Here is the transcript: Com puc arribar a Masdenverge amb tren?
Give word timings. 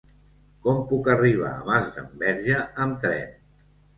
Com 0.67 0.79
puc 0.91 1.09
arribar 1.15 1.51
a 1.57 1.67
Masdenverge 1.67 2.57
amb 2.87 2.97
tren? 3.05 3.37